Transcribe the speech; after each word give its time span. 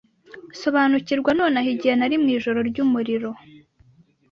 Sobanukirwa 0.61 1.31
nonaha 1.39 1.69
igihe 1.75 1.93
nari 1.97 2.15
mwijoro 2.23 2.59
ryumuriro 2.69 3.31